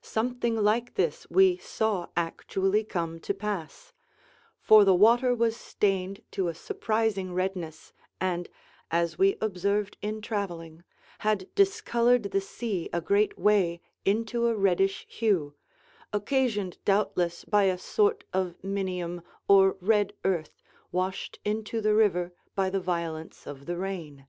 Something 0.00 0.56
like 0.56 0.94
this 0.94 1.26
we 1.28 1.58
saw 1.58 2.06
actually 2.16 2.82
come 2.82 3.20
to 3.20 3.34
pass; 3.34 3.92
for 4.58 4.86
the 4.86 4.94
water 4.94 5.34
was 5.34 5.54
stained 5.54 6.22
to 6.30 6.48
a 6.48 6.54
surprising 6.54 7.34
redness, 7.34 7.92
and, 8.18 8.48
as 8.90 9.18
we 9.18 9.36
observed 9.38 9.98
in 10.00 10.22
traveling, 10.22 10.82
had 11.18 11.54
discolored 11.54 12.22
the 12.32 12.40
sea 12.40 12.88
a 12.90 13.02
great 13.02 13.38
way 13.38 13.82
into 14.06 14.46
a 14.46 14.56
reddish 14.56 15.04
hue, 15.10 15.54
occasioned 16.10 16.78
doubtless 16.86 17.44
by 17.44 17.64
a 17.64 17.76
sort 17.76 18.24
of 18.32 18.56
minium, 18.64 19.20
or 19.46 19.76
red 19.82 20.14
earth, 20.24 20.62
washed 20.90 21.38
into 21.44 21.82
the 21.82 21.92
river 21.94 22.32
by 22.54 22.70
the 22.70 22.80
violence 22.80 23.46
of 23.46 23.66
the 23.66 23.76
rain." 23.76 24.26